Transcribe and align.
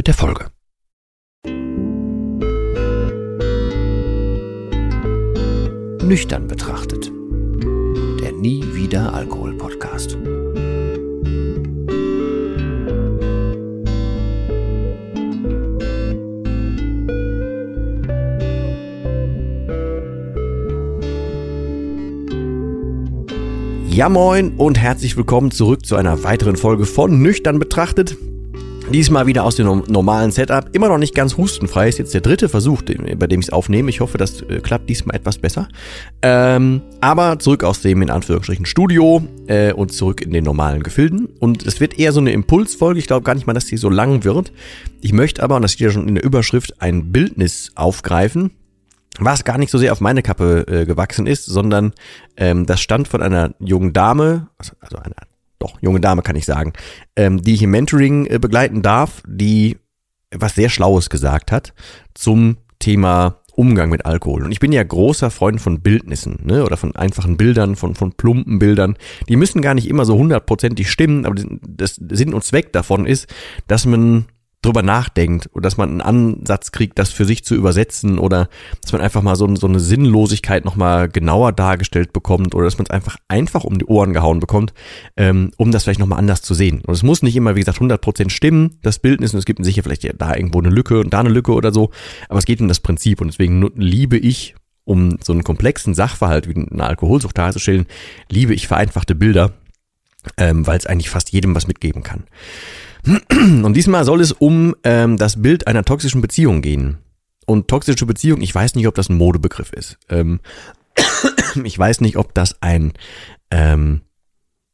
mit 0.00 0.06
der 0.06 0.14
Folge. 0.14 0.46
Nüchtern 6.02 6.48
betrachtet. 6.48 7.12
Der 8.22 8.32
Nie 8.32 8.64
wieder 8.72 9.12
Alkohol 9.12 9.58
Podcast. 9.58 10.16
Ja 23.90 24.08
moin 24.08 24.54
und 24.56 24.78
herzlich 24.78 25.18
willkommen 25.18 25.50
zurück 25.50 25.84
zu 25.84 25.96
einer 25.96 26.24
weiteren 26.24 26.56
Folge 26.56 26.86
von 26.86 27.20
Nüchtern 27.20 27.58
betrachtet. 27.58 28.16
Diesmal 28.92 29.28
wieder 29.28 29.44
aus 29.44 29.54
dem 29.54 29.84
normalen 29.86 30.32
Setup. 30.32 30.68
Immer 30.72 30.88
noch 30.88 30.98
nicht 30.98 31.14
ganz 31.14 31.36
hustenfrei. 31.36 31.88
Ist 31.88 32.00
jetzt 32.00 32.12
der 32.12 32.22
dritte 32.22 32.48
Versuch, 32.48 32.82
bei 32.82 33.28
dem 33.28 33.38
ich 33.38 33.46
es 33.46 33.52
aufnehme. 33.52 33.88
Ich 33.88 34.00
hoffe, 34.00 34.18
das 34.18 34.42
äh, 34.42 34.58
klappt 34.60 34.88
diesmal 34.88 35.14
etwas 35.14 35.38
besser. 35.38 35.68
Ähm, 36.22 36.82
aber 37.00 37.38
zurück 37.38 37.62
aus 37.62 37.82
dem 37.82 38.02
in 38.02 38.10
Anführungsstrichen 38.10 38.66
Studio 38.66 39.22
äh, 39.46 39.72
und 39.72 39.92
zurück 39.92 40.22
in 40.22 40.32
den 40.32 40.42
normalen 40.42 40.82
Gefilden. 40.82 41.26
Und 41.38 41.64
es 41.64 41.78
wird 41.78 42.00
eher 42.00 42.10
so 42.10 42.18
eine 42.18 42.32
Impulsfolge. 42.32 42.98
Ich 42.98 43.06
glaube 43.06 43.22
gar 43.22 43.36
nicht 43.36 43.46
mal, 43.46 43.52
dass 43.52 43.66
die 43.66 43.76
so 43.76 43.88
lang 43.88 44.24
wird. 44.24 44.50
Ich 45.00 45.12
möchte 45.12 45.44
aber, 45.44 45.54
und 45.54 45.62
das 45.62 45.74
steht 45.74 45.86
ja 45.86 45.92
schon 45.92 46.08
in 46.08 46.16
der 46.16 46.24
Überschrift, 46.24 46.82
ein 46.82 47.12
Bildnis 47.12 47.70
aufgreifen, 47.76 48.50
was 49.20 49.44
gar 49.44 49.58
nicht 49.58 49.70
so 49.70 49.78
sehr 49.78 49.92
auf 49.92 50.00
meine 50.00 50.22
Kappe 50.22 50.66
äh, 50.66 50.84
gewachsen 50.84 51.28
ist, 51.28 51.44
sondern 51.44 51.92
ähm, 52.36 52.66
das 52.66 52.80
stand 52.80 53.06
von 53.06 53.22
einer 53.22 53.54
jungen 53.60 53.92
Dame, 53.92 54.48
also, 54.58 54.72
also 54.80 54.96
einer 54.96 55.14
junge 55.80 56.00
Dame 56.00 56.22
kann 56.22 56.36
ich 56.36 56.44
sagen, 56.44 56.72
ähm, 57.16 57.42
die 57.42 57.54
ich 57.54 57.62
im 57.62 57.70
Mentoring 57.70 58.26
äh, 58.26 58.38
begleiten 58.38 58.82
darf, 58.82 59.22
die 59.26 59.76
was 60.32 60.54
sehr 60.54 60.68
Schlaues 60.68 61.10
gesagt 61.10 61.50
hat 61.50 61.74
zum 62.14 62.56
Thema 62.78 63.40
Umgang 63.54 63.90
mit 63.90 64.06
Alkohol. 64.06 64.44
Und 64.44 64.52
ich 64.52 64.60
bin 64.60 64.72
ja 64.72 64.82
großer 64.82 65.30
Freund 65.30 65.60
von 65.60 65.80
Bildnissen, 65.80 66.38
ne, 66.44 66.64
oder 66.64 66.76
von 66.76 66.94
einfachen 66.96 67.36
Bildern, 67.36 67.76
von, 67.76 67.94
von 67.94 68.12
plumpen 68.12 68.58
Bildern. 68.58 68.96
Die 69.28 69.36
müssen 69.36 69.60
gar 69.60 69.74
nicht 69.74 69.88
immer 69.88 70.04
so 70.04 70.16
hundertprozentig 70.16 70.90
stimmen, 70.90 71.26
aber 71.26 71.34
das 71.60 71.96
Sinn 71.96 72.32
und 72.32 72.44
Zweck 72.44 72.72
davon 72.72 73.06
ist, 73.06 73.26
dass 73.66 73.86
man 73.86 74.26
drüber 74.62 74.82
nachdenkt 74.82 75.48
oder 75.54 75.62
dass 75.62 75.78
man 75.78 75.88
einen 75.88 76.00
Ansatz 76.02 76.70
kriegt, 76.70 76.98
das 76.98 77.10
für 77.10 77.24
sich 77.24 77.44
zu 77.44 77.54
übersetzen 77.54 78.18
oder 78.18 78.48
dass 78.82 78.92
man 78.92 79.00
einfach 79.00 79.22
mal 79.22 79.36
so, 79.36 79.54
so 79.56 79.66
eine 79.66 79.80
Sinnlosigkeit 79.80 80.64
nochmal 80.64 81.08
genauer 81.08 81.52
dargestellt 81.52 82.12
bekommt 82.12 82.54
oder 82.54 82.66
dass 82.66 82.76
man 82.76 82.84
es 82.84 82.90
einfach 82.90 83.16
einfach 83.28 83.64
um 83.64 83.78
die 83.78 83.86
Ohren 83.86 84.12
gehauen 84.12 84.38
bekommt, 84.38 84.74
ähm, 85.16 85.50
um 85.56 85.72
das 85.72 85.84
vielleicht 85.84 86.00
nochmal 86.00 86.18
anders 86.18 86.42
zu 86.42 86.52
sehen. 86.52 86.82
Und 86.86 86.92
es 86.92 87.02
muss 87.02 87.22
nicht 87.22 87.36
immer, 87.36 87.56
wie 87.56 87.60
gesagt, 87.60 87.78
100% 87.78 88.28
stimmen, 88.28 88.78
das 88.82 88.98
Bildnis, 88.98 89.32
und 89.32 89.38
es 89.38 89.46
gibt 89.46 89.64
sicher 89.64 89.82
vielleicht 89.82 90.06
da 90.18 90.34
irgendwo 90.34 90.58
eine 90.58 90.70
Lücke 90.70 91.00
und 91.00 91.14
da 91.14 91.20
eine 91.20 91.30
Lücke 91.30 91.52
oder 91.52 91.72
so, 91.72 91.90
aber 92.28 92.38
es 92.38 92.44
geht 92.44 92.60
um 92.60 92.68
das 92.68 92.80
Prinzip 92.80 93.20
und 93.22 93.28
deswegen 93.28 93.70
liebe 93.76 94.18
ich, 94.18 94.54
um 94.84 95.18
so 95.22 95.32
einen 95.32 95.44
komplexen 95.44 95.94
Sachverhalt 95.94 96.48
wie 96.48 96.54
eine 96.54 96.84
Alkoholsucht 96.84 97.38
darzustellen, 97.38 97.86
liebe 98.28 98.52
ich 98.54 98.66
vereinfachte 98.66 99.14
Bilder, 99.14 99.52
ähm, 100.36 100.66
weil 100.66 100.76
es 100.76 100.86
eigentlich 100.86 101.10
fast 101.10 101.30
jedem 101.32 101.54
was 101.54 101.66
mitgeben 101.66 102.02
kann. 102.02 102.24
Und 103.30 103.74
diesmal 103.74 104.04
soll 104.04 104.20
es 104.20 104.32
um 104.32 104.74
ähm, 104.84 105.16
das 105.16 105.40
Bild 105.40 105.66
einer 105.66 105.84
toxischen 105.84 106.20
Beziehung 106.20 106.62
gehen. 106.62 106.98
Und 107.46 107.68
toxische 107.68 108.06
Beziehung, 108.06 108.42
ich 108.42 108.54
weiß 108.54 108.74
nicht, 108.74 108.86
ob 108.86 108.94
das 108.94 109.08
ein 109.08 109.16
Modebegriff 109.16 109.72
ist. 109.72 109.98
Ähm, 110.08 110.40
ich 111.64 111.78
weiß 111.78 112.00
nicht, 112.00 112.16
ob 112.16 112.34
das 112.34 112.60
ein 112.62 112.92
ähm, 113.50 114.02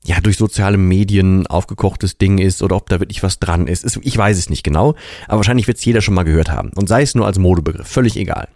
ja 0.05 0.21
durch 0.21 0.37
soziale 0.37 0.77
Medien 0.77 1.47
aufgekochtes 1.47 2.19
Ding 2.19 2.39
ist 2.39 2.63
oder 2.63 2.77
ob 2.77 2.89
da 2.89 3.01
wirklich 3.01 3.23
was 3.23 3.39
dran 3.39 3.67
ist. 3.67 3.99
Ich 4.03 4.17
weiß 4.17 4.39
es 4.39 4.51
nicht 4.51 4.63
genau, 4.63 4.95
aber 5.27 5.39
wahrscheinlich 5.39 5.67
wird 5.67 5.79
es 5.79 5.85
jeder 5.85 6.01
schon 6.01 6.15
mal 6.15 6.23
gehört 6.23 6.51
haben. 6.51 6.71
Und 6.75 6.89
sei 6.89 7.03
es 7.03 7.15
nur 7.15 7.27
als 7.27 7.39
Modebegriff, 7.39 7.89
völlig 7.89 8.17
egal. 8.17 8.49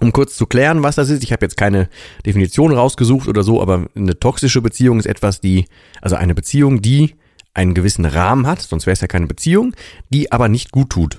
Um 0.00 0.12
kurz 0.12 0.36
zu 0.36 0.46
klären, 0.46 0.82
was 0.82 0.94
das 0.94 1.10
ist, 1.10 1.24
ich 1.24 1.32
habe 1.32 1.44
jetzt 1.44 1.56
keine 1.56 1.88
Definition 2.24 2.72
rausgesucht 2.72 3.26
oder 3.26 3.42
so, 3.42 3.60
aber 3.60 3.88
eine 3.96 4.18
toxische 4.18 4.62
Beziehung 4.62 5.00
ist 5.00 5.06
etwas, 5.06 5.40
die, 5.40 5.64
also 6.00 6.14
eine 6.14 6.34
Beziehung, 6.34 6.82
die 6.82 7.16
einen 7.58 7.74
gewissen 7.74 8.04
Rahmen 8.04 8.46
hat, 8.46 8.62
sonst 8.62 8.86
wäre 8.86 8.92
es 8.92 9.00
ja 9.00 9.08
keine 9.08 9.26
Beziehung, 9.26 9.74
die 10.10 10.30
aber 10.30 10.48
nicht 10.48 10.70
gut 10.70 10.90
tut. 10.90 11.18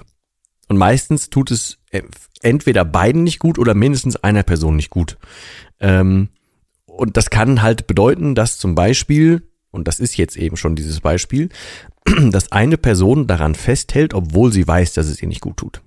Und 0.70 0.78
meistens 0.78 1.30
tut 1.30 1.52
es 1.52 1.78
äh, 1.92 2.02
entweder 2.42 2.86
beiden 2.86 3.24
nicht 3.24 3.40
gut 3.40 3.60
oder 3.60 3.74
mindestens 3.74 4.16
einer 4.16 4.44
Person 4.44 4.78
nicht 4.78 4.90
gut. 4.90 5.18
Ähm, 5.82 6.30
und 6.86 7.18
das 7.18 7.30
kann 7.30 7.62
halt 7.62 7.88
bedeuten, 7.88 8.36
dass 8.36 8.58
zum 8.58 8.74
Beispiel, 8.74 9.44
und 9.72 9.88
das 9.88 10.00
ist 10.00 10.16
jetzt 10.16 10.38
eben 10.38 10.56
schon 10.56 10.78
dieses 10.78 11.02
Beispiel, 11.02 11.50
dass 12.32 12.54
eine 12.54 12.78
Person 12.78 13.28
daran 13.28 13.54
festhält, 13.54 14.14
obwohl 14.14 14.54
sie 14.54 14.66
weiß, 14.66 14.94
dass 14.94 15.08
es 15.08 15.22
ihr 15.22 15.28
nicht 15.28 15.42
gut 15.42 15.58
tut. 15.58 15.82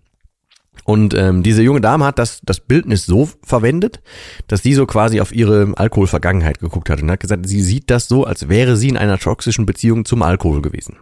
Und 0.85 1.15
ähm, 1.15 1.43
diese 1.43 1.63
junge 1.63 1.81
Dame 1.81 2.05
hat 2.05 2.19
das, 2.19 2.41
das 2.43 2.61
Bildnis 2.61 3.07
so 3.07 3.29
verwendet, 3.45 4.01
dass 4.49 4.63
sie 4.63 4.75
so 4.75 4.87
quasi 4.87 5.21
auf 5.21 5.33
ihre 5.33 5.73
Alkoholvergangenheit 5.77 6.59
geguckt 6.59 6.91
hat 6.91 7.03
und 7.03 7.11
hat 7.11 7.21
gesagt, 7.21 7.47
sie 7.49 7.63
sieht 7.63 7.91
das 7.91 8.09
so, 8.09 8.25
als 8.25 8.49
wäre 8.49 8.77
sie 8.77 8.89
in 8.89 8.97
einer 8.97 9.19
toxischen 9.19 9.67
Beziehung 9.67 10.05
zum 10.05 10.23
Alkohol 10.23 10.61
gewesen. 10.63 10.97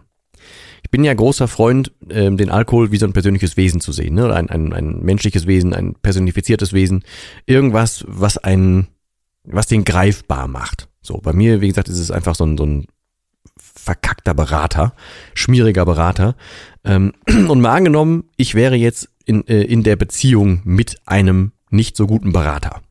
Ich 0.83 0.91
bin 0.91 1.03
ja 1.03 1.13
großer 1.13 1.47
Freund, 1.47 1.91
ähm, 2.09 2.37
den 2.37 2.49
Alkohol 2.49 2.91
wie 2.91 2.97
so 2.97 3.05
ein 3.05 3.13
persönliches 3.13 3.57
Wesen 3.57 3.81
zu 3.81 3.91
sehen, 3.91 4.15
ne? 4.15 4.33
ein, 4.33 4.49
ein, 4.49 4.73
ein 4.73 5.01
menschliches 5.01 5.47
Wesen, 5.47 5.73
ein 5.73 5.95
personifiziertes 5.95 6.73
Wesen, 6.73 7.03
irgendwas, 7.45 8.03
was 8.07 8.37
einen, 8.37 8.87
was 9.43 9.67
den 9.67 9.83
greifbar 9.83 10.47
macht. 10.47 10.89
So, 11.01 11.17
bei 11.17 11.33
mir, 11.33 11.61
wie 11.61 11.67
gesagt, 11.67 11.87
ist 11.87 11.99
es 11.99 12.11
einfach 12.11 12.35
so 12.35 12.45
ein, 12.45 12.57
so 12.57 12.65
ein 12.65 12.85
verkackter 13.57 14.33
Berater, 14.33 14.93
schmieriger 15.33 15.85
Berater. 15.85 16.35
Ähm, 16.83 17.13
und 17.47 17.61
mal 17.61 17.75
angenommen, 17.75 18.25
ich 18.37 18.55
wäre 18.55 18.75
jetzt 18.75 19.09
in, 19.25 19.47
äh, 19.47 19.61
in 19.63 19.83
der 19.83 19.95
Beziehung 19.95 20.61
mit 20.63 20.97
einem 21.05 21.51
nicht 21.69 21.95
so 21.95 22.07
guten 22.07 22.33
Berater, 22.33 22.81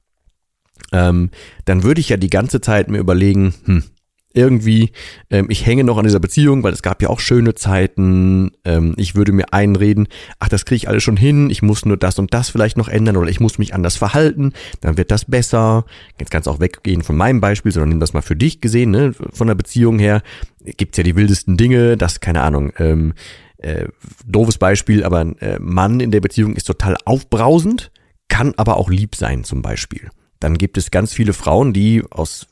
ähm, 0.93 1.31
dann 1.65 1.83
würde 1.83 2.01
ich 2.01 2.09
ja 2.09 2.17
die 2.17 2.31
ganze 2.31 2.61
Zeit 2.61 2.91
mir 2.91 2.99
überlegen, 2.99 3.55
hm, 3.65 3.85
irgendwie, 4.33 4.93
ähm, 5.31 5.47
ich 5.49 5.67
hänge 5.67 5.83
noch 5.83 5.99
an 5.99 6.05
dieser 6.05 6.21
Beziehung, 6.21 6.63
weil 6.63 6.73
es 6.73 6.83
gab 6.83 7.03
ja 7.03 7.09
auch 7.09 7.19
schöne 7.19 7.55
Zeiten. 7.55 8.53
Ich 8.97 9.17
würde 9.17 9.33
mir 9.33 9.53
einreden, 9.53 10.07
ach, 10.39 10.49
das 10.49 10.65
kriege 10.65 10.77
ich 10.77 10.89
alles 10.89 11.03
schon 11.03 11.17
hin, 11.17 11.51
ich 11.51 11.63
muss 11.63 11.85
nur 11.85 11.97
das 11.97 12.19
und 12.19 12.33
das 12.33 12.49
vielleicht 12.49 12.77
noch 12.77 12.89
ändern 12.89 13.17
oder 13.17 13.29
ich 13.29 13.41
muss 13.41 13.59
mich 13.59 13.75
anders 13.75 13.97
verhalten, 13.97 14.53
dann 14.81 14.97
wird 14.97 15.11
das 15.11 15.25
besser. 15.25 15.85
Jetzt 16.19 16.31
kannst 16.31 16.47
auch 16.47 16.61
weggehen 16.61 17.03
von 17.03 17.17
meinem 17.17 17.41
Beispiel, 17.41 17.73
sondern 17.73 17.89
nimm 17.89 18.01
das 18.01 18.13
mal 18.13 18.23
für 18.23 18.37
dich 18.37 18.61
gesehen, 18.61 18.93
ne, 18.93 19.13
von 19.33 19.49
der 19.49 19.57
Beziehung 19.57 19.99
her. 19.99 20.23
Gibt's 20.65 20.99
ja 20.99 21.05
die 21.05 21.17
wildesten 21.17 21.57
Dinge, 21.57 21.97
das, 21.97 22.21
keine 22.21 22.43
Ahnung, 22.43 22.73
ähm, 22.79 23.15
äh, 23.63 23.89
doofes 24.27 24.59
Beispiel, 24.59 25.05
aber 25.05 25.19
ein 25.19 25.39
äh, 25.39 25.59
Mann 25.59 26.01
in 26.01 26.11
der 26.11 26.21
Beziehung 26.21 26.55
ist 26.55 26.67
total 26.67 26.97
aufbrausend, 27.05 27.91
kann 28.29 28.55
aber 28.57 28.77
auch 28.77 28.91
lieb 28.91 29.15
sein 29.17 29.45
zum 29.45 29.63
Beispiel. 29.63 30.11
Dann 30.39 30.57
gibt 30.57 30.79
es 30.79 30.91
ganz 30.91 31.13
viele 31.13 31.33
Frauen, 31.33 31.73
die 31.73 32.03
aus 32.11 32.47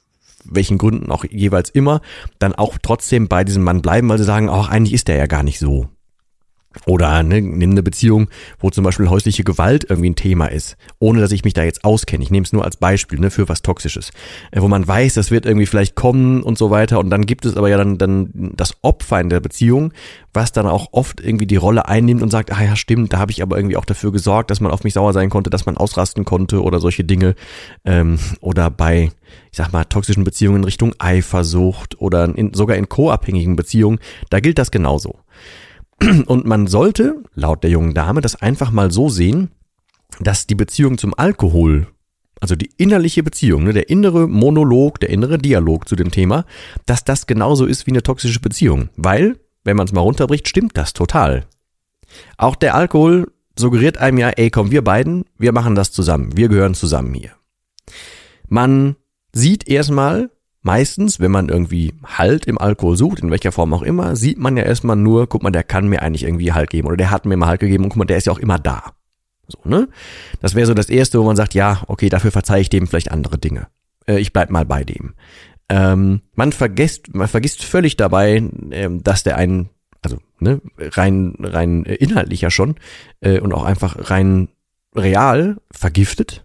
welchen 0.45 0.79
Gründen 0.79 1.11
auch 1.11 1.25
jeweils 1.25 1.71
immer, 1.71 2.01
dann 2.39 2.55
auch 2.55 2.79
trotzdem 2.81 3.29
bei 3.29 3.45
diesem 3.45 3.63
Mann 3.63 3.83
bleiben, 3.83 4.09
weil 4.09 4.19
sie 4.19 4.25
sagen, 4.25 4.49
auch 4.49 4.69
eigentlich 4.69 4.95
ist 4.95 5.09
der 5.09 5.17
ja 5.17 5.27
gar 5.27 5.43
nicht 5.43 5.59
so. 5.59 5.89
Oder 6.85 7.23
ne, 7.23 7.41
nimm 7.41 7.71
eine 7.71 7.83
Beziehung, 7.83 8.29
wo 8.59 8.69
zum 8.69 8.85
Beispiel 8.85 9.09
häusliche 9.09 9.43
Gewalt 9.43 9.87
irgendwie 9.89 10.11
ein 10.11 10.17
Thema 10.17 10.47
ist, 10.47 10.77
ohne 10.99 11.21
dass 11.21 11.33
ich 11.33 11.43
mich 11.45 11.55
da 11.55 11.65
jetzt 11.65 11.83
auskenne. 11.83 12.23
Ich 12.23 12.31
nehme 12.31 12.45
es 12.45 12.53
nur 12.53 12.65
als 12.65 12.77
Beispiel 12.77 13.19
ne, 13.19 13.31
für 13.31 13.49
was 13.49 13.63
Toxisches. 13.63 14.11
Äh, 14.51 14.61
wo 14.61 14.69
man 14.69 14.87
weiß, 14.87 15.15
das 15.15 15.31
wird 15.31 15.47
irgendwie 15.47 15.67
vielleicht 15.67 15.95
kommen 15.95 16.43
und 16.43 16.59
so 16.59 16.71
weiter. 16.71 16.99
Und 16.99 17.09
dann 17.09 17.25
gibt 17.25 17.47
es 17.47 17.57
aber 17.57 17.71
ja 17.71 17.79
dann, 17.79 17.97
dann 17.97 18.53
das 18.55 18.75
Opfer 18.83 19.19
in 19.21 19.31
der 19.31 19.41
Beziehung, 19.41 19.93
was 20.35 20.53
dann 20.53 20.67
auch 20.67 20.89
oft 20.93 21.21
irgendwie 21.21 21.47
die 21.47 21.57
Rolle 21.57 21.89
einnimmt 21.89 22.23
und 22.23 22.31
sagt, 22.31 22.53
ah 22.53 22.63
ja, 22.63 22.77
stimmt, 22.77 23.15
da 23.15 23.19
habe 23.19 23.33
ich 23.33 23.43
aber 23.43 23.57
irgendwie 23.57 23.77
auch 23.79 23.87
dafür 23.87 24.13
gesorgt, 24.13 24.51
dass 24.51 24.61
man 24.61 24.71
auf 24.71 24.85
mich 24.85 24.93
sauer 24.93 25.15
sein 25.15 25.31
konnte, 25.31 25.49
dass 25.49 25.65
man 25.65 25.79
ausrasten 25.79 26.27
konnte 26.27 26.63
oder 26.63 26.81
solche 26.81 27.05
Dinge. 27.05 27.35
Ähm, 27.87 28.19
oder 28.41 28.71
bei, 28.71 29.11
ich 29.51 29.57
sag 29.57 29.73
mal, 29.73 29.85
toxischen 29.85 30.25
Beziehungen 30.25 30.59
in 30.59 30.65
Richtung 30.65 30.95
Eifersucht 30.99 32.01
oder 32.01 32.25
in, 32.25 32.53
sogar 32.53 32.77
in 32.77 32.91
co-abhängigen 32.91 33.57
Beziehungen, 33.57 33.99
da 34.29 34.41
gilt 34.41 34.59
das 34.59 34.71
genauso. 34.71 35.17
Und 36.27 36.45
man 36.47 36.67
sollte, 36.67 37.23
laut 37.35 37.63
der 37.63 37.71
jungen 37.71 37.95
Dame, 37.95 38.21
das 38.21 38.41
einfach 38.41 38.71
mal 38.71 38.91
so 38.91 39.09
sehen, 39.09 39.51
dass 40.21 40.47
die 40.47 40.55
Beziehung 40.55 40.99
zum 40.99 41.15
Alkohol, 41.17 41.89
also 42.41 42.55
die 42.55 42.71
innerliche 42.77 43.23
Beziehung, 43.23 43.65
ne, 43.65 43.73
der 43.73 43.91
innere 43.91 44.29
Monolog, 44.29 45.01
der 45.01 45.11
innere 45.11 45.39
Dialog 45.39 45.89
zu 45.89 45.97
dem 45.97 46.11
Thema, 46.11 46.45
dass 46.87 47.05
das 47.05 47.27
genauso 47.27 47.67
ist 47.67 47.87
wie 47.87 47.91
eine 47.91 48.03
toxische 48.03 48.41
Beziehung. 48.41 48.91
Weil, 48.97 49.39
wenn 49.65 49.77
man 49.77 49.87
es 49.87 49.93
mal 49.93 50.01
runterbricht, 50.01 50.49
stimmt 50.49 50.77
das 50.77 50.93
total. 50.93 51.47
Auch 52.37 52.55
der 52.55 52.75
Alkohol 52.75 53.33
suggeriert 53.59 53.99
einem 53.99 54.19
ja, 54.19 54.31
ey, 54.31 54.51
komm, 54.51 54.71
wir 54.71 54.83
beiden, 54.83 55.25
wir 55.37 55.53
machen 55.53 55.75
das 55.75 55.93
zusammen, 55.93 56.37
wir 56.37 56.49
gehören 56.49 56.75
zusammen 56.75 57.13
hier. 57.13 57.33
Man 58.49 58.97
sieht 59.33 59.69
erstmal, 59.69 60.31
meistens, 60.69 61.19
wenn 61.19 61.31
man 61.31 61.49
irgendwie 61.49 61.95
Halt 62.05 62.45
im 62.45 62.59
Alkohol 62.59 62.95
sucht, 62.95 63.21
in 63.21 63.31
welcher 63.31 63.53
Form 63.53 63.73
auch 63.73 63.81
immer, 63.81 64.17
sieht 64.17 64.37
man 64.37 64.55
ja 64.55 64.65
erstmal 64.65 64.97
nur, 64.97 65.27
guck 65.27 65.43
mal, 65.43 65.51
der 65.51 65.63
kann 65.63 65.89
mir 65.89 66.03
eigentlich 66.03 66.25
irgendwie 66.25 66.53
Halt 66.53 66.69
geben 66.69 66.89
oder 66.89 66.99
der 66.99 67.11
hat 67.11 67.25
mir 67.25 67.39
mal 67.39 67.47
Halt 67.47 67.61
gegeben 67.61 67.85
und 67.85 67.89
guck 67.89 67.97
mal, 67.97 68.05
der 68.05 68.19
ist 68.19 68.27
ja 68.27 68.35
auch 68.35 68.39
immer 68.39 68.59
da. 68.59 68.93
So, 69.47 69.59
ne? 69.65 69.89
Das 70.43 70.55
wäre 70.55 70.67
so 70.67 70.75
das 70.75 70.91
erste, 70.91 71.19
wo 71.19 71.25
man 71.25 71.37
sagt, 71.37 71.55
ja, 71.55 71.83
okay, 71.87 72.11
dafür 72.11 72.33
verzeihe 72.33 72.61
ich 72.61 72.69
dem 72.69 72.87
vielleicht 72.87 73.11
andere 73.11 73.39
Dinge. 73.39 73.69
Äh, 74.07 74.19
ich 74.19 74.35
bleib 74.35 74.51
mal 74.51 74.67
bei 74.67 74.85
dem. 74.85 75.15
Ähm, 75.71 76.21
man 76.35 76.53
vergisst, 76.53 77.15
man 77.15 77.29
vergisst 77.29 77.65
völlig 77.65 77.97
dabei, 77.97 78.43
ähm, 78.71 79.03
dass 79.03 79.23
der 79.23 79.39
einen, 79.39 79.71
also 80.03 80.19
ne, 80.39 80.61
rein, 80.77 81.35
rein 81.41 81.85
inhaltlich 81.85 82.43
ja 82.43 82.51
schon 82.51 82.75
äh, 83.23 83.41
und 83.41 83.55
auch 83.55 83.65
einfach 83.65 84.11
rein 84.11 84.49
real 84.95 85.57
vergiftet, 85.71 86.45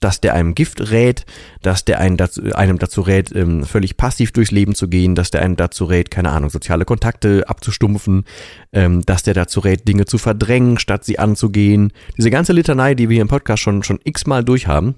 dass 0.00 0.20
der 0.20 0.34
einem 0.34 0.54
Gift 0.54 0.90
rät, 0.90 1.24
dass 1.62 1.84
der 1.84 1.98
einen 1.98 2.16
dazu, 2.16 2.42
einem 2.54 2.78
dazu 2.78 3.00
rät, 3.00 3.34
ähm, 3.34 3.64
völlig 3.64 3.96
passiv 3.96 4.32
durchs 4.32 4.50
Leben 4.50 4.74
zu 4.74 4.88
gehen, 4.88 5.14
dass 5.14 5.30
der 5.30 5.42
einem 5.42 5.56
dazu 5.56 5.84
rät, 5.84 6.10
keine 6.10 6.30
Ahnung, 6.30 6.50
soziale 6.50 6.84
Kontakte 6.84 7.44
abzustumpfen, 7.48 8.24
ähm, 8.72 9.02
dass 9.04 9.22
der 9.22 9.34
dazu 9.34 9.60
rät, 9.60 9.86
Dinge 9.88 10.06
zu 10.06 10.18
verdrängen, 10.18 10.78
statt 10.78 11.04
sie 11.04 11.18
anzugehen. 11.18 11.92
Diese 12.16 12.30
ganze 12.30 12.52
Litanei, 12.52 12.94
die 12.94 13.08
wir 13.08 13.14
hier 13.14 13.22
im 13.22 13.28
Podcast 13.28 13.62
schon, 13.62 13.82
schon 13.82 14.00
x-mal 14.04 14.44
durchhaben, 14.44 14.94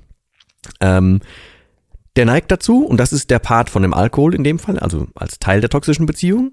ähm, 0.80 1.20
der 2.16 2.24
neigt 2.26 2.50
dazu, 2.50 2.84
und 2.84 2.98
das 2.98 3.12
ist 3.12 3.30
der 3.30 3.38
Part 3.38 3.70
von 3.70 3.82
dem 3.82 3.94
Alkohol 3.94 4.34
in 4.34 4.44
dem 4.44 4.58
Fall, 4.58 4.78
also 4.78 5.06
als 5.14 5.38
Teil 5.38 5.60
der 5.60 5.70
toxischen 5.70 6.06
Beziehung, 6.06 6.52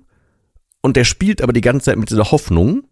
und 0.82 0.96
der 0.96 1.04
spielt 1.04 1.42
aber 1.42 1.54
die 1.54 1.62
ganze 1.62 1.86
Zeit 1.86 1.98
mit 1.98 2.10
dieser 2.10 2.32
Hoffnung, 2.32 2.84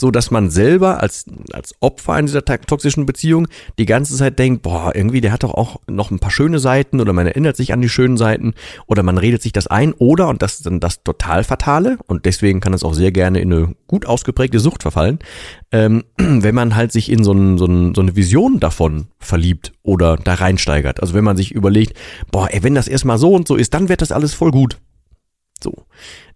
so 0.00 0.10
dass 0.10 0.30
man 0.30 0.50
selber 0.50 1.02
als, 1.02 1.26
als 1.52 1.74
Opfer 1.80 2.18
in 2.18 2.26
dieser 2.26 2.44
toxischen 2.44 3.06
Beziehung 3.06 3.48
die 3.78 3.86
ganze 3.86 4.16
Zeit 4.16 4.38
denkt, 4.38 4.62
boah, 4.62 4.92
irgendwie, 4.94 5.20
der 5.20 5.32
hat 5.32 5.42
doch 5.42 5.54
auch 5.54 5.80
noch 5.88 6.10
ein 6.10 6.18
paar 6.18 6.30
schöne 6.30 6.58
Seiten 6.58 7.00
oder 7.00 7.12
man 7.12 7.26
erinnert 7.26 7.56
sich 7.56 7.72
an 7.72 7.80
die 7.80 7.88
schönen 7.88 8.16
Seiten 8.16 8.54
oder 8.86 9.02
man 9.02 9.18
redet 9.18 9.42
sich 9.42 9.52
das 9.52 9.66
ein 9.66 9.92
oder, 9.92 10.28
und 10.28 10.42
das 10.42 10.54
ist 10.54 10.66
dann 10.66 10.80
das 10.80 11.02
total 11.02 11.44
Fatale 11.44 11.98
und 12.06 12.24
deswegen 12.24 12.60
kann 12.60 12.74
es 12.74 12.84
auch 12.84 12.94
sehr 12.94 13.12
gerne 13.12 13.40
in 13.40 13.52
eine 13.52 13.74
gut 13.86 14.06
ausgeprägte 14.06 14.60
Sucht 14.60 14.82
verfallen, 14.82 15.18
ähm, 15.72 16.04
wenn 16.16 16.54
man 16.54 16.76
halt 16.76 16.92
sich 16.92 17.10
in 17.10 17.24
so, 17.24 17.32
ein, 17.32 17.58
so, 17.58 17.66
ein, 17.66 17.94
so 17.94 18.00
eine 18.00 18.16
Vision 18.16 18.60
davon 18.60 19.08
verliebt 19.18 19.72
oder 19.82 20.16
da 20.16 20.34
reinsteigert. 20.34 21.00
Also 21.00 21.14
wenn 21.14 21.24
man 21.24 21.36
sich 21.36 21.52
überlegt, 21.52 21.94
boah, 22.30 22.48
ey, 22.50 22.62
wenn 22.62 22.74
das 22.74 22.88
erstmal 22.88 23.18
so 23.18 23.32
und 23.32 23.48
so 23.48 23.56
ist, 23.56 23.74
dann 23.74 23.88
wird 23.88 24.02
das 24.02 24.12
alles 24.12 24.34
voll 24.34 24.50
gut. 24.50 24.78
So. 25.62 25.86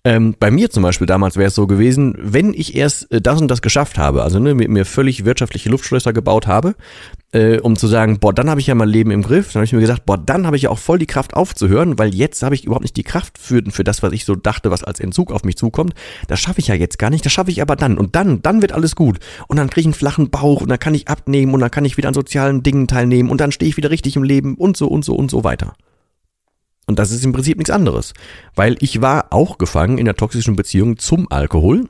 Ähm, 0.04 0.34
bei 0.37 0.50
mir 0.50 0.69
zum 0.69 0.82
Beispiel 0.82 1.06
damals 1.06 1.37
wäre 1.37 1.46
es 1.46 1.54
so 1.54 1.69
gewesen, 1.69 2.16
wenn 2.19 2.54
ich 2.54 2.75
erst 2.75 3.12
äh, 3.12 3.20
das 3.20 3.40
und 3.40 3.46
das 3.46 3.62
geschafft 3.62 3.99
habe, 3.99 4.25
also 4.25 4.40
ne, 4.40 4.52
mit 4.52 4.69
mir 4.69 4.84
völlig 4.84 5.25
wirtschaftliche 5.25 5.69
Luftschlösser 5.69 6.12
gebaut 6.12 6.49
habe, 6.49 6.75
äh, 7.31 7.60
um 7.60 7.76
zu 7.76 7.87
sagen, 7.87 8.19
boah, 8.19 8.32
dann 8.32 8.50
habe 8.50 8.60
ich 8.60 8.66
ja 8.66 8.75
mein 8.75 8.88
Leben 8.88 9.12
im 9.12 9.22
Griff, 9.22 9.52
dann 9.52 9.60
habe 9.60 9.64
ich 9.66 9.72
mir 9.72 9.78
gesagt, 9.78 10.04
boah, 10.04 10.19
dann 10.19 10.44
habe 10.44 10.56
ich 10.56 10.62
ja 10.62 10.70
auch 10.70 10.81
voll 10.81 10.99
die 10.99 11.06
Kraft 11.06 11.34
aufzuhören, 11.34 12.00
weil 12.00 12.12
jetzt 12.12 12.43
habe 12.43 12.56
ich 12.56 12.64
überhaupt 12.64 12.82
nicht 12.82 12.96
die 12.96 13.04
Kraft 13.04 13.38
für, 13.38 13.62
für 13.70 13.84
das, 13.84 14.02
was 14.02 14.12
ich 14.12 14.25
so 14.25 14.34
dachte, 14.34 14.72
was 14.72 14.82
als 14.82 14.99
Entzug 14.99 15.31
auf 15.31 15.44
mich 15.44 15.56
zukommt. 15.56 15.94
Das 16.26 16.40
schaffe 16.40 16.58
ich 16.58 16.66
ja 16.66 16.75
jetzt 16.75 16.98
gar 16.98 17.10
nicht, 17.10 17.25
das 17.25 17.32
schaffe 17.32 17.52
ich 17.52 17.62
aber 17.62 17.76
dann. 17.76 17.96
Und 17.96 18.16
dann, 18.16 18.43
dann 18.43 18.60
wird 18.60 18.72
alles 18.72 18.96
gut. 18.96 19.20
Und 19.46 19.56
dann 19.56 19.70
kriege 19.70 19.82
ich 19.82 19.87
einen 19.87 19.94
flachen 19.94 20.31
Bauch 20.31 20.62
und 20.62 20.69
dann 20.69 20.81
kann 20.81 20.96
ich 20.96 21.06
abnehmen 21.06 21.55
und 21.55 21.60
dann 21.60 21.70
kann 21.70 21.84
ich 21.84 21.96
wieder 21.96 22.08
an 22.08 22.14
sozialen 22.14 22.64
Dingen 22.64 22.88
teilnehmen 22.88 23.31
und 23.31 23.40
dann 23.40 23.52
stehe 23.52 23.69
ich 23.69 23.76
wieder 23.76 23.90
richtig 23.90 24.16
im 24.16 24.25
Leben 24.25 24.56
und 24.56 24.76
so 24.76 24.88
und 24.88 25.05
so 25.05 25.14
und 25.14 25.31
so 25.31 25.44
weiter. 25.44 25.75
Und 26.93 26.99
das 26.99 27.11
ist 27.11 27.25
im 27.25 27.33
Prinzip 27.33 27.56
nichts 27.56 27.71
anderes. 27.71 28.12
Weil 28.55 28.77
ich 28.81 29.00
war 29.00 29.29
auch 29.31 29.56
gefangen 29.56 29.97
in 29.97 30.05
der 30.05 30.15
toxischen 30.15 30.56
Beziehung 30.56 30.99
zum 30.99 31.27
Alkohol 31.33 31.89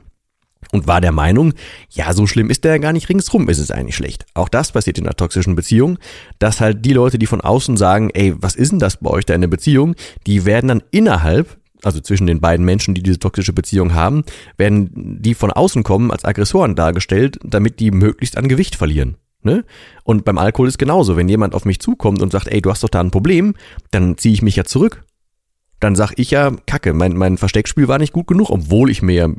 und 0.71 0.87
war 0.87 1.01
der 1.01 1.11
Meinung, 1.11 1.51
ja, 1.89 2.13
so 2.13 2.25
schlimm 2.25 2.49
ist 2.49 2.63
der 2.63 2.71
ja 2.71 2.77
gar 2.77 2.93
nicht, 2.93 3.09
ringsrum 3.09 3.49
ist 3.49 3.59
es 3.59 3.69
eigentlich 3.69 3.97
schlecht. 3.97 4.25
Auch 4.33 4.47
das 4.47 4.71
passiert 4.71 4.97
in 4.97 5.03
der 5.03 5.17
toxischen 5.17 5.57
Beziehung, 5.57 5.97
dass 6.39 6.61
halt 6.61 6.85
die 6.85 6.93
Leute, 6.93 7.19
die 7.19 7.25
von 7.25 7.41
außen 7.41 7.75
sagen, 7.75 8.11
ey, 8.13 8.33
was 8.37 8.55
ist 8.55 8.71
denn 8.71 8.79
das 8.79 8.95
bei 8.95 9.09
euch 9.09 9.25
da 9.25 9.33
in 9.33 9.41
der 9.41 9.49
Beziehung, 9.49 9.93
die 10.25 10.45
werden 10.45 10.69
dann 10.69 10.83
innerhalb, 10.89 11.57
also 11.83 11.99
zwischen 11.99 12.25
den 12.25 12.39
beiden 12.39 12.65
Menschen, 12.65 12.93
die 12.93 13.03
diese 13.03 13.19
toxische 13.19 13.51
Beziehung 13.51 13.93
haben, 13.93 14.23
werden 14.55 15.21
die 15.21 15.33
von 15.33 15.51
außen 15.51 15.83
kommen 15.83 16.11
als 16.11 16.23
Aggressoren 16.23 16.75
dargestellt, 16.75 17.39
damit 17.43 17.81
die 17.81 17.91
möglichst 17.91 18.37
an 18.37 18.47
Gewicht 18.47 18.77
verlieren. 18.77 19.17
Ne? 19.43 19.65
Und 20.03 20.25
beim 20.25 20.37
Alkohol 20.37 20.67
ist 20.67 20.77
genauso. 20.77 21.17
Wenn 21.17 21.29
jemand 21.29 21.53
auf 21.53 21.65
mich 21.65 21.79
zukommt 21.79 22.21
und 22.21 22.31
sagt, 22.31 22.47
ey, 22.47 22.61
du 22.61 22.69
hast 22.69 22.83
doch 22.83 22.89
da 22.89 22.99
ein 22.99 23.11
Problem, 23.11 23.55
dann 23.91 24.17
ziehe 24.17 24.33
ich 24.33 24.41
mich 24.41 24.55
ja 24.55 24.63
zurück. 24.63 25.03
Dann 25.79 25.95
sag 25.95 26.13
ich 26.17 26.31
ja, 26.31 26.51
kacke, 26.65 26.93
mein, 26.93 27.17
mein 27.17 27.37
Versteckspiel 27.37 27.87
war 27.87 27.99
nicht 27.99 28.13
gut 28.13 28.27
genug, 28.27 28.49
obwohl 28.49 28.89
ich 28.89 29.01
mir, 29.01 29.35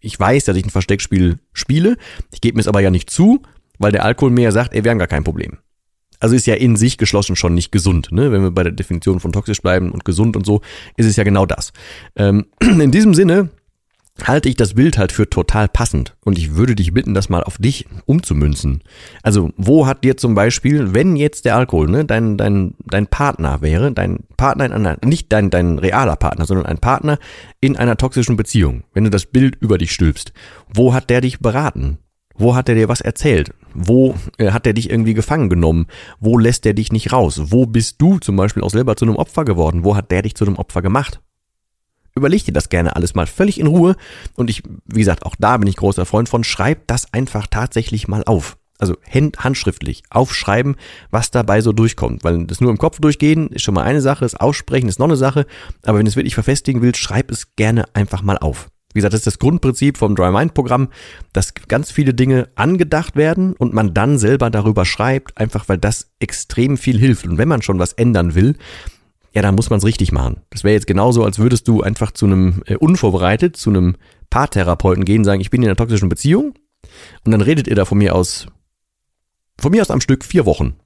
ich 0.00 0.18
weiß, 0.20 0.44
dass 0.44 0.56
ich 0.56 0.66
ein 0.66 0.70
Versteckspiel 0.70 1.38
spiele. 1.52 1.96
Ich 2.32 2.40
gebe 2.40 2.56
mir 2.56 2.60
es 2.60 2.68
aber 2.68 2.80
ja 2.80 2.90
nicht 2.90 3.08
zu, 3.08 3.42
weil 3.78 3.92
der 3.92 4.04
Alkohol 4.04 4.30
mir 4.30 4.42
ja 4.42 4.52
sagt, 4.52 4.74
ey, 4.74 4.84
wir 4.84 4.90
haben 4.90 4.98
gar 4.98 5.08
kein 5.08 5.24
Problem. 5.24 5.58
Also 6.20 6.34
ist 6.34 6.46
ja 6.46 6.54
in 6.54 6.76
sich 6.76 6.98
geschlossen 6.98 7.36
schon 7.36 7.54
nicht 7.54 7.70
gesund, 7.70 8.10
ne? 8.10 8.32
Wenn 8.32 8.42
wir 8.42 8.50
bei 8.50 8.64
der 8.64 8.72
Definition 8.72 9.20
von 9.20 9.32
toxisch 9.32 9.62
bleiben 9.62 9.92
und 9.92 10.04
gesund 10.04 10.36
und 10.36 10.44
so, 10.44 10.62
ist 10.96 11.06
es 11.06 11.16
ja 11.16 11.22
genau 11.22 11.46
das. 11.46 11.72
Ähm, 12.16 12.46
in 12.60 12.90
diesem 12.90 13.14
Sinne 13.14 13.50
halte 14.24 14.48
ich 14.48 14.56
das 14.56 14.74
Bild 14.74 14.98
halt 14.98 15.12
für 15.12 15.28
total 15.28 15.68
passend 15.68 16.16
und 16.24 16.38
ich 16.38 16.54
würde 16.56 16.74
dich 16.74 16.92
bitten, 16.92 17.14
das 17.14 17.28
mal 17.28 17.44
auf 17.44 17.58
dich 17.58 17.86
umzumünzen. 18.06 18.82
Also, 19.22 19.50
wo 19.56 19.86
hat 19.86 20.04
dir 20.04 20.16
zum 20.16 20.34
Beispiel, 20.34 20.94
wenn 20.94 21.16
jetzt 21.16 21.44
der 21.44 21.56
Alkohol, 21.56 21.88
ne, 21.88 22.04
dein, 22.04 22.36
dein, 22.36 22.74
dein 22.84 23.06
Partner 23.06 23.60
wäre, 23.60 23.92
dein 23.92 24.20
Partner 24.36 24.66
in 24.66 24.72
einer, 24.72 24.98
nicht 25.04 25.32
dein, 25.32 25.50
dein 25.50 25.78
realer 25.78 26.16
Partner, 26.16 26.46
sondern 26.46 26.66
ein 26.66 26.78
Partner 26.78 27.18
in 27.60 27.76
einer 27.76 27.96
toxischen 27.96 28.36
Beziehung, 28.36 28.84
wenn 28.92 29.04
du 29.04 29.10
das 29.10 29.26
Bild 29.26 29.56
über 29.60 29.78
dich 29.78 29.92
stülpst, 29.92 30.32
wo 30.72 30.94
hat 30.94 31.10
der 31.10 31.20
dich 31.20 31.40
beraten? 31.40 31.98
Wo 32.38 32.54
hat 32.54 32.68
er 32.68 32.76
dir 32.76 32.88
was 32.88 33.00
erzählt? 33.00 33.50
Wo 33.74 34.14
äh, 34.38 34.52
hat 34.52 34.66
er 34.66 34.72
dich 34.72 34.90
irgendwie 34.90 35.14
gefangen 35.14 35.48
genommen? 35.48 35.86
Wo 36.20 36.38
lässt 36.38 36.64
er 36.66 36.74
dich 36.74 36.92
nicht 36.92 37.12
raus? 37.12 37.40
Wo 37.46 37.66
bist 37.66 38.00
du 38.00 38.18
zum 38.18 38.36
Beispiel 38.36 38.62
auch 38.62 38.70
selber 38.70 38.96
zu 38.96 39.04
einem 39.04 39.16
Opfer 39.16 39.44
geworden? 39.44 39.82
Wo 39.82 39.96
hat 39.96 40.12
der 40.12 40.22
dich 40.22 40.36
zu 40.36 40.46
einem 40.46 40.54
Opfer 40.54 40.80
gemacht? 40.80 41.20
Überleg 42.18 42.44
dir 42.44 42.52
das 42.52 42.68
gerne 42.68 42.96
alles 42.96 43.14
mal 43.14 43.26
völlig 43.26 43.58
in 43.58 43.66
Ruhe. 43.66 43.96
Und 44.36 44.50
ich, 44.50 44.62
wie 44.86 45.00
gesagt, 45.00 45.24
auch 45.24 45.36
da 45.38 45.56
bin 45.56 45.68
ich 45.68 45.76
großer 45.76 46.04
Freund 46.04 46.28
von, 46.28 46.44
schreib 46.44 46.86
das 46.86 47.12
einfach 47.12 47.46
tatsächlich 47.46 48.08
mal 48.08 48.22
auf. 48.24 48.56
Also 48.80 48.96
handschriftlich 49.36 50.04
aufschreiben, 50.08 50.76
was 51.10 51.32
dabei 51.32 51.60
so 51.62 51.72
durchkommt. 51.72 52.22
Weil 52.22 52.46
das 52.46 52.60
nur 52.60 52.70
im 52.70 52.78
Kopf 52.78 53.00
durchgehen 53.00 53.48
ist 53.48 53.62
schon 53.62 53.74
mal 53.74 53.82
eine 53.82 54.00
Sache, 54.00 54.24
das 54.24 54.36
Aussprechen 54.36 54.88
ist 54.88 55.00
noch 55.00 55.08
eine 55.08 55.16
Sache. 55.16 55.46
Aber 55.82 55.98
wenn 55.98 56.04
du 56.04 56.10
es 56.10 56.16
wirklich 56.16 56.34
verfestigen 56.34 56.80
willst, 56.80 57.00
schreib 57.00 57.30
es 57.30 57.56
gerne 57.56 57.86
einfach 57.94 58.22
mal 58.22 58.38
auf. 58.38 58.68
Wie 58.94 59.00
gesagt, 59.00 59.12
das 59.12 59.20
ist 59.20 59.26
das 59.26 59.38
Grundprinzip 59.38 59.98
vom 59.98 60.16
Dry 60.16 60.32
Mind 60.32 60.54
Programm, 60.54 60.88
dass 61.32 61.52
ganz 61.54 61.90
viele 61.90 62.14
Dinge 62.14 62.48
angedacht 62.54 63.16
werden 63.16 63.52
und 63.52 63.74
man 63.74 63.92
dann 63.92 64.18
selber 64.18 64.48
darüber 64.48 64.86
schreibt, 64.86 65.36
einfach 65.36 65.68
weil 65.68 65.78
das 65.78 66.10
extrem 66.20 66.78
viel 66.78 66.98
hilft. 66.98 67.26
Und 67.26 67.36
wenn 67.36 67.48
man 67.48 67.62
schon 67.62 67.78
was 67.78 67.92
ändern 67.92 68.34
will, 68.34 68.56
ja, 69.32 69.42
dann 69.42 69.54
muss 69.54 69.70
man 69.70 69.78
es 69.78 69.84
richtig 69.84 70.12
machen. 70.12 70.42
Das 70.50 70.64
wäre 70.64 70.74
jetzt 70.74 70.86
genauso, 70.86 71.24
als 71.24 71.38
würdest 71.38 71.68
du 71.68 71.82
einfach 71.82 72.12
zu 72.12 72.26
einem 72.26 72.62
äh, 72.66 72.76
unvorbereitet, 72.76 73.56
zu 73.56 73.70
einem 73.70 73.96
Paartherapeuten 74.30 75.04
gehen, 75.04 75.24
sagen, 75.24 75.40
ich 75.40 75.50
bin 75.50 75.62
in 75.62 75.68
einer 75.68 75.76
toxischen 75.76 76.08
Beziehung 76.08 76.54
und 77.24 77.32
dann 77.32 77.40
redet 77.40 77.68
ihr 77.68 77.76
da 77.76 77.84
von 77.84 77.98
mir 77.98 78.14
aus, 78.14 78.46
von 79.58 79.70
mir 79.70 79.82
aus 79.82 79.90
am 79.90 80.00
Stück 80.00 80.24
vier 80.24 80.46
Wochen. 80.46 80.76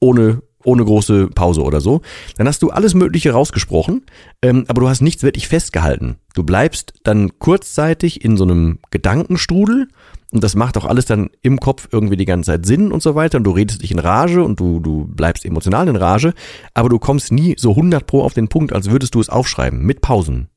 Ohne, 0.00 0.42
ohne 0.64 0.84
große 0.84 1.28
Pause 1.28 1.62
oder 1.62 1.80
so. 1.80 2.00
Dann 2.36 2.48
hast 2.48 2.62
du 2.62 2.70
alles 2.70 2.94
Mögliche 2.94 3.32
rausgesprochen, 3.32 4.06
ähm, 4.42 4.64
aber 4.68 4.80
du 4.82 4.88
hast 4.88 5.00
nichts 5.00 5.22
wirklich 5.22 5.48
festgehalten. 5.48 6.16
Du 6.34 6.42
bleibst 6.42 6.94
dann 7.04 7.38
kurzzeitig 7.38 8.24
in 8.24 8.36
so 8.36 8.44
einem 8.44 8.78
Gedankenstrudel 8.90 9.88
und 10.30 10.44
das 10.44 10.54
macht 10.54 10.76
auch 10.76 10.84
alles 10.84 11.06
dann 11.06 11.30
im 11.40 11.58
Kopf 11.58 11.88
irgendwie 11.90 12.16
die 12.16 12.26
ganze 12.26 12.52
Zeit 12.52 12.66
Sinn 12.66 12.92
und 12.92 13.02
so 13.02 13.14
weiter. 13.14 13.38
Und 13.38 13.44
du 13.44 13.50
redest 13.52 13.82
dich 13.82 13.90
in 13.90 13.98
Rage 13.98 14.42
und 14.42 14.60
du, 14.60 14.78
du 14.80 15.06
bleibst 15.06 15.44
emotional 15.44 15.88
in 15.88 15.96
Rage. 15.96 16.34
Aber 16.74 16.88
du 16.90 16.98
kommst 16.98 17.32
nie 17.32 17.54
so 17.58 17.70
100 17.70 18.06
pro 18.06 18.22
auf 18.22 18.34
den 18.34 18.48
Punkt, 18.48 18.72
als 18.74 18.90
würdest 18.90 19.14
du 19.14 19.20
es 19.20 19.30
aufschreiben. 19.30 19.82
Mit 19.82 20.02
Pausen. 20.02 20.48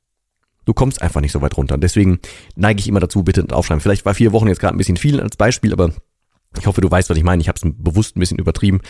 Du 0.65 0.73
kommst 0.73 1.01
einfach 1.01 1.21
nicht 1.21 1.31
so 1.31 1.41
weit 1.41 1.57
runter. 1.57 1.77
Deswegen 1.77 2.19
neige 2.55 2.81
ich 2.81 2.87
immer 2.87 2.99
dazu, 2.99 3.23
bitte 3.23 3.45
aufschreiben. 3.51 3.81
Vielleicht 3.81 4.05
war 4.05 4.13
vier 4.13 4.33
Wochen 4.33 4.47
jetzt 4.47 4.59
gerade 4.59 4.75
ein 4.75 4.77
bisschen 4.77 4.97
viel 4.97 5.21
als 5.21 5.37
Beispiel, 5.37 5.71
aber 5.73 5.91
ich 6.57 6.67
hoffe, 6.67 6.81
du 6.81 6.91
weißt, 6.91 7.09
was 7.09 7.17
ich 7.17 7.23
meine. 7.23 7.41
Ich 7.41 7.47
habe 7.47 7.57
es 7.57 7.73
bewusst 7.77 8.15
ein 8.15 8.19
bisschen 8.19 8.39
übertrieben. 8.39 8.81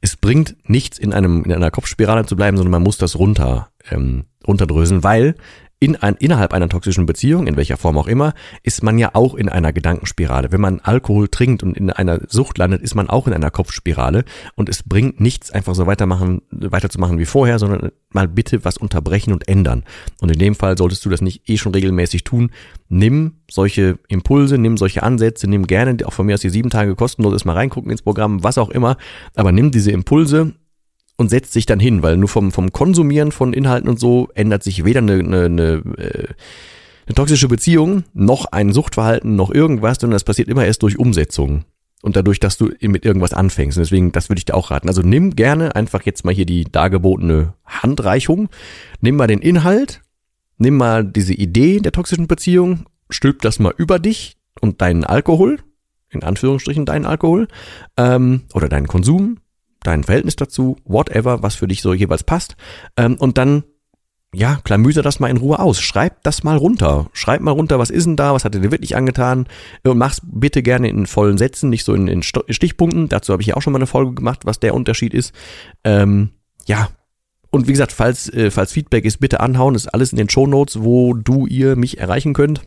Es 0.00 0.16
bringt 0.16 0.56
nichts, 0.64 0.98
in 0.98 1.12
einem 1.12 1.44
in 1.44 1.52
einer 1.52 1.70
Kopfspirale 1.70 2.24
zu 2.24 2.36
bleiben, 2.36 2.56
sondern 2.56 2.72
man 2.72 2.82
muss 2.82 2.98
das 2.98 3.18
runter 3.18 3.70
ähm, 3.90 4.24
runterdröseln, 4.46 5.04
weil 5.04 5.34
in 5.82 5.96
ein, 5.96 6.14
innerhalb 6.16 6.52
einer 6.52 6.68
toxischen 6.68 7.06
Beziehung, 7.06 7.46
in 7.46 7.56
welcher 7.56 7.78
Form 7.78 7.96
auch 7.96 8.06
immer, 8.06 8.34
ist 8.62 8.82
man 8.82 8.98
ja 8.98 9.10
auch 9.14 9.34
in 9.34 9.48
einer 9.48 9.72
Gedankenspirale. 9.72 10.52
Wenn 10.52 10.60
man 10.60 10.80
Alkohol 10.80 11.28
trinkt 11.28 11.62
und 11.62 11.74
in 11.74 11.90
einer 11.90 12.20
Sucht 12.28 12.58
landet, 12.58 12.82
ist 12.82 12.94
man 12.94 13.08
auch 13.08 13.26
in 13.26 13.32
einer 13.32 13.50
Kopfspirale 13.50 14.24
und 14.56 14.68
es 14.68 14.82
bringt 14.82 15.20
nichts, 15.20 15.50
einfach 15.50 15.74
so 15.74 15.86
weitermachen, 15.86 16.42
weiterzumachen 16.50 17.18
wie 17.18 17.24
vorher, 17.24 17.58
sondern 17.58 17.92
mal 18.10 18.28
bitte 18.28 18.62
was 18.66 18.76
unterbrechen 18.76 19.32
und 19.32 19.48
ändern. 19.48 19.84
Und 20.20 20.30
in 20.30 20.38
dem 20.38 20.54
Fall 20.54 20.76
solltest 20.76 21.02
du 21.06 21.08
das 21.08 21.22
nicht 21.22 21.48
eh 21.48 21.56
schon 21.56 21.72
regelmäßig 21.72 22.24
tun. 22.24 22.50
Nimm 22.90 23.36
solche 23.50 23.98
Impulse, 24.08 24.58
nimm 24.58 24.76
solche 24.76 25.02
Ansätze, 25.02 25.48
nimm 25.48 25.66
gerne 25.66 25.96
auch 26.04 26.12
von 26.12 26.26
mir 26.26 26.34
aus 26.34 26.42
die 26.42 26.50
sieben 26.50 26.68
Tage 26.68 26.94
kostenlos 26.94 27.46
mal 27.46 27.54
reingucken 27.54 27.90
ins 27.90 28.02
Programm, 28.02 28.44
was 28.44 28.58
auch 28.58 28.68
immer, 28.68 28.98
aber 29.34 29.50
nimm 29.50 29.70
diese 29.70 29.92
Impulse 29.92 30.52
und 31.20 31.28
setzt 31.28 31.52
sich 31.52 31.66
dann 31.66 31.78
hin, 31.78 32.02
weil 32.02 32.16
nur 32.16 32.30
vom, 32.30 32.50
vom 32.50 32.72
Konsumieren 32.72 33.30
von 33.30 33.52
Inhalten 33.52 33.90
und 33.90 34.00
so 34.00 34.30
ändert 34.34 34.62
sich 34.62 34.86
weder 34.86 35.00
eine, 35.00 35.18
eine, 35.18 35.44
eine, 35.44 35.72
äh, 35.98 36.28
eine 37.06 37.14
toxische 37.14 37.46
Beziehung, 37.46 38.04
noch 38.14 38.46
ein 38.46 38.72
Suchtverhalten, 38.72 39.36
noch 39.36 39.50
irgendwas, 39.50 39.98
sondern 40.00 40.14
das 40.14 40.24
passiert 40.24 40.48
immer 40.48 40.64
erst 40.64 40.82
durch 40.82 40.98
Umsetzung. 40.98 41.66
Und 42.00 42.16
dadurch, 42.16 42.40
dass 42.40 42.56
du 42.56 42.70
mit 42.80 43.04
irgendwas 43.04 43.34
anfängst. 43.34 43.76
Und 43.76 43.84
deswegen, 43.84 44.12
das 44.12 44.30
würde 44.30 44.38
ich 44.38 44.46
dir 44.46 44.54
auch 44.54 44.70
raten. 44.70 44.88
Also 44.88 45.02
nimm 45.02 45.36
gerne 45.36 45.76
einfach 45.76 46.06
jetzt 46.06 46.24
mal 46.24 46.32
hier 46.32 46.46
die 46.46 46.64
dargebotene 46.64 47.52
Handreichung. 47.66 48.48
Nimm 49.02 49.16
mal 49.16 49.26
den 49.26 49.40
Inhalt. 49.40 50.00
Nimm 50.56 50.78
mal 50.78 51.04
diese 51.04 51.34
Idee 51.34 51.80
der 51.80 51.92
toxischen 51.92 52.28
Beziehung. 52.28 52.86
Stülp 53.10 53.42
das 53.42 53.58
mal 53.58 53.74
über 53.76 53.98
dich 53.98 54.38
und 54.62 54.80
deinen 54.80 55.04
Alkohol. 55.04 55.58
In 56.08 56.22
Anführungsstrichen 56.22 56.86
deinen 56.86 57.04
Alkohol. 57.04 57.48
Ähm, 57.98 58.44
oder 58.54 58.70
deinen 58.70 58.86
Konsum. 58.86 59.36
Dein 59.82 60.04
Verhältnis 60.04 60.36
dazu. 60.36 60.76
Whatever, 60.84 61.42
was 61.42 61.54
für 61.54 61.68
dich 61.68 61.82
so 61.82 61.94
jeweils 61.94 62.24
passt. 62.24 62.56
Ähm, 62.96 63.16
und 63.16 63.38
dann 63.38 63.64
ja, 64.32 64.60
klamüser 64.62 65.02
das 65.02 65.18
mal 65.18 65.28
in 65.28 65.38
Ruhe 65.38 65.58
aus. 65.58 65.80
Schreib 65.80 66.22
das 66.22 66.44
mal 66.44 66.56
runter. 66.56 67.10
Schreib 67.12 67.40
mal 67.40 67.50
runter, 67.50 67.80
was 67.80 67.90
ist 67.90 68.04
denn 68.04 68.16
da, 68.16 68.32
was 68.32 68.44
hat 68.44 68.54
dir 68.54 68.70
wirklich 68.70 68.94
angetan. 68.94 69.46
Und 69.82 69.98
mach's 69.98 70.20
bitte 70.24 70.62
gerne 70.62 70.88
in 70.88 71.06
vollen 71.06 71.36
Sätzen, 71.36 71.68
nicht 71.68 71.84
so 71.84 71.94
in, 71.94 72.06
in 72.06 72.22
Stichpunkten. 72.22 73.08
Dazu 73.08 73.32
habe 73.32 73.42
ich 73.42 73.48
ja 73.48 73.56
auch 73.56 73.62
schon 73.62 73.72
mal 73.72 73.78
eine 73.78 73.88
Folge 73.88 74.14
gemacht, 74.14 74.40
was 74.44 74.60
der 74.60 74.74
Unterschied 74.74 75.14
ist. 75.14 75.34
Ähm, 75.82 76.30
ja. 76.66 76.90
Und 77.50 77.66
wie 77.66 77.72
gesagt, 77.72 77.90
falls, 77.90 78.28
äh, 78.32 78.52
falls 78.52 78.72
Feedback 78.72 79.04
ist, 79.04 79.18
bitte 79.18 79.40
anhauen. 79.40 79.74
ist 79.74 79.88
alles 79.88 80.12
in 80.12 80.18
den 80.18 80.28
Show 80.28 80.46
Notes, 80.46 80.80
wo 80.82 81.14
du, 81.14 81.46
ihr 81.46 81.74
mich 81.74 81.98
erreichen 81.98 82.32
könnt. 82.32 82.60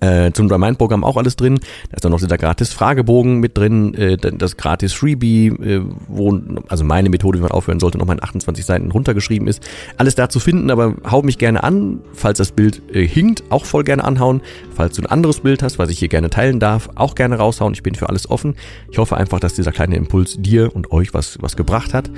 Äh, 0.00 0.30
zum 0.32 0.46
Remind-Programm 0.48 1.02
auch 1.02 1.16
alles 1.16 1.34
drin. 1.34 1.58
Da 1.90 1.96
ist 1.96 2.04
dann 2.04 2.12
noch 2.12 2.20
dieser 2.20 2.38
gratis 2.38 2.72
Fragebogen 2.72 3.40
mit 3.40 3.58
drin, 3.58 3.94
äh, 3.94 4.16
das 4.16 4.56
gratis 4.56 4.92
Freebie, 4.92 5.48
äh, 5.48 5.82
wo, 6.06 6.38
also 6.68 6.84
meine 6.84 7.08
Methode, 7.08 7.38
wie 7.38 7.42
man 7.42 7.50
aufhören 7.50 7.80
sollte, 7.80 7.98
nochmal 7.98 8.16
in 8.16 8.22
28 8.22 8.64
Seiten 8.64 8.90
runtergeschrieben 8.92 9.48
ist. 9.48 9.66
Alles 9.96 10.14
da 10.14 10.28
zu 10.28 10.38
finden, 10.38 10.70
aber 10.70 10.94
hau 11.10 11.22
mich 11.22 11.38
gerne 11.38 11.64
an, 11.64 12.00
falls 12.12 12.38
das 12.38 12.52
Bild 12.52 12.80
äh, 12.94 13.06
hinkt, 13.06 13.44
auch 13.50 13.64
voll 13.64 13.82
gerne 13.82 14.04
anhauen. 14.04 14.40
Falls 14.74 14.94
du 14.94 15.02
ein 15.02 15.06
anderes 15.06 15.40
Bild 15.40 15.62
hast, 15.64 15.80
was 15.80 15.90
ich 15.90 15.98
hier 15.98 16.08
gerne 16.08 16.30
teilen 16.30 16.60
darf, 16.60 16.90
auch 16.94 17.16
gerne 17.16 17.36
raushauen. 17.36 17.72
Ich 17.72 17.82
bin 17.82 17.96
für 17.96 18.08
alles 18.08 18.30
offen. 18.30 18.54
Ich 18.92 18.98
hoffe 18.98 19.16
einfach, 19.16 19.40
dass 19.40 19.54
dieser 19.54 19.72
kleine 19.72 19.96
Impuls 19.96 20.36
dir 20.38 20.76
und 20.76 20.92
euch 20.92 21.12
was, 21.12 21.38
was 21.40 21.56
gebracht 21.56 21.92
hat. 21.92 22.08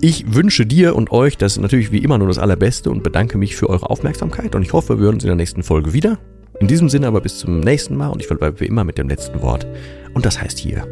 Ich 0.00 0.34
wünsche 0.34 0.66
dir 0.66 0.96
und 0.96 1.12
euch 1.12 1.36
das 1.36 1.56
natürlich 1.58 1.92
wie 1.92 1.98
immer 1.98 2.18
nur 2.18 2.26
das 2.26 2.38
Allerbeste 2.38 2.90
und 2.90 3.04
bedanke 3.04 3.38
mich 3.38 3.54
für 3.54 3.70
eure 3.70 3.88
Aufmerksamkeit 3.88 4.56
und 4.56 4.62
ich 4.62 4.72
hoffe, 4.72 4.98
wir 4.98 5.04
hören 5.04 5.14
uns 5.14 5.22
in 5.22 5.28
der 5.28 5.36
nächsten 5.36 5.62
Folge 5.62 5.92
wieder. 5.92 6.18
In 6.62 6.68
diesem 6.68 6.88
Sinne 6.88 7.08
aber 7.08 7.20
bis 7.20 7.40
zum 7.40 7.58
nächsten 7.58 7.96
Mal 7.96 8.10
und 8.10 8.20
ich 8.20 8.28
verbleibe 8.28 8.60
wie 8.60 8.66
immer 8.66 8.84
mit 8.84 8.96
dem 8.96 9.08
letzten 9.08 9.42
Wort. 9.42 9.66
Und 10.14 10.24
das 10.24 10.40
heißt 10.40 10.60
hier 10.60 10.86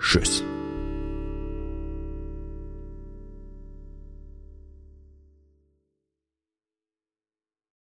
Tschüss. 0.00 0.42